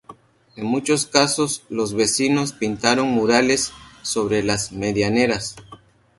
En 0.55 0.65
muchos 0.65 1.05
casos, 1.05 1.61
los 1.69 1.93
vecinos 1.93 2.53
pintaron 2.53 3.09
murales 3.09 3.71
sobre 4.01 4.41
las 4.41 4.71
medianeras. 4.71 5.55